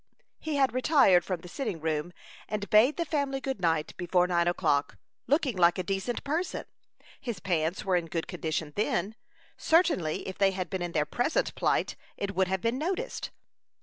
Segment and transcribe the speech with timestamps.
[0.39, 2.11] He had retired from the sitting room,
[2.49, 6.65] and bade the family good night before nine o'clock, looking like a decent person.
[7.19, 9.13] His pants were in good condition then;
[9.57, 13.29] certainly, if they had been in their present plight, it would have been noticed.